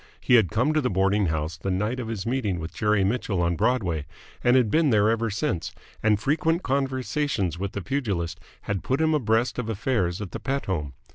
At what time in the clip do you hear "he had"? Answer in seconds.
0.19-0.49